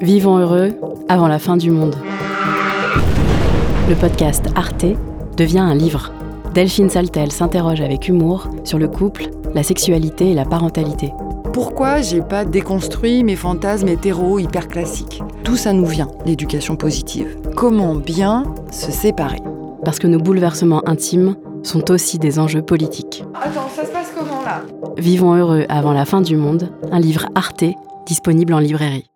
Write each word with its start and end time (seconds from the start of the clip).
Vivons 0.00 0.38
heureux 0.38 0.70
avant 1.08 1.28
la 1.28 1.38
fin 1.38 1.56
du 1.56 1.70
monde. 1.70 1.94
Le 3.88 3.94
podcast 3.94 4.46
Arte 4.54 4.86
devient 5.36 5.60
un 5.60 5.74
livre. 5.74 6.12
Delphine 6.54 6.90
Saltel 6.90 7.30
s'interroge 7.32 7.80
avec 7.80 8.08
humour 8.08 8.48
sur 8.64 8.78
le 8.78 8.88
couple, 8.88 9.28
la 9.54 9.62
sexualité 9.62 10.30
et 10.30 10.34
la 10.34 10.44
parentalité. 10.44 11.12
Pourquoi 11.52 12.00
j'ai 12.00 12.22
pas 12.22 12.44
déconstruit 12.44 13.24
mes 13.24 13.36
fantasmes 13.36 13.88
hétéro 13.88 14.38
hyper 14.38 14.68
classiques 14.68 15.22
Tout 15.44 15.56
ça 15.56 15.72
nous 15.72 15.86
vient, 15.86 16.08
l'éducation 16.26 16.76
positive. 16.76 17.36
Comment 17.54 17.94
bien 17.94 18.44
se 18.70 18.90
séparer 18.90 19.40
Parce 19.84 19.98
que 19.98 20.06
nos 20.06 20.18
bouleversements 20.18 20.82
intimes 20.88 21.36
sont 21.62 21.90
aussi 21.90 22.18
des 22.18 22.38
enjeux 22.38 22.62
politiques. 22.62 23.24
Attends, 23.34 23.68
ça 23.74 23.84
se 23.84 23.92
passe 23.92 24.12
comment 24.18 24.42
là? 24.42 24.62
Vivons 24.96 25.34
heureux 25.34 25.64
avant 25.68 25.92
la 25.92 26.04
fin 26.04 26.20
du 26.22 26.36
monde, 26.36 26.70
un 26.90 26.98
livre 26.98 27.26
Arte 27.34 27.64
disponible 28.06 28.52
en 28.54 28.58
librairie. 28.58 29.11